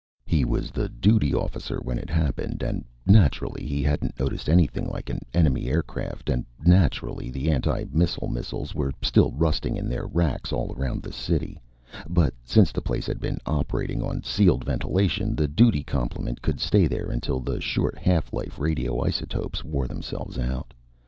[0.25, 5.11] He was the duty officer when it happened, and naturally he hadn't noticed anything like
[5.11, 10.51] an enemy aircraft, and naturally the anti missile missiles were still rusting in their racks
[10.51, 11.61] all around the city;
[12.09, 16.87] but since the place had been operating on sealed ventilation, the duty complement could stay
[16.87, 20.73] there until the short half life radioisotopes wore themselves out.